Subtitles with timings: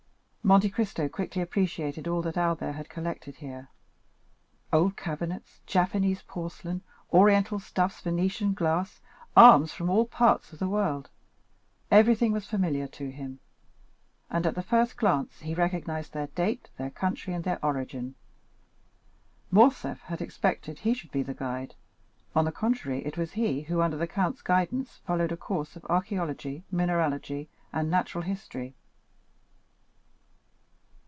[0.43, 6.81] Monte Cristo quickly appreciated all that Albert had collected here—old cabinets, Japanese porcelain,
[7.13, 8.99] Oriental stuffs, Venetian glass,
[9.37, 13.39] arms from all parts of the world—everything was familiar to him;
[14.29, 18.15] and at the first glance he recognized their date, their country, and their origin.
[19.51, 21.75] Morcerf had expected he should be the guide;
[22.35, 25.83] on the contrary, it was he who, under the count's guidance, followed a course of
[25.83, 28.75] archæology, mineralogy, and natural history.